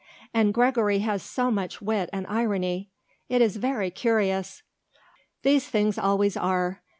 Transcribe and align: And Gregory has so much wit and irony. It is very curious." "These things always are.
And 0.33 0.51
Gregory 0.51 0.97
has 1.05 1.21
so 1.21 1.51
much 1.51 1.79
wit 1.79 2.09
and 2.11 2.25
irony. 2.27 2.89
It 3.29 3.39
is 3.39 3.57
very 3.57 3.91
curious." 3.91 4.63
"These 5.43 5.67
things 5.67 5.99
always 5.99 6.35
are. 6.35 6.81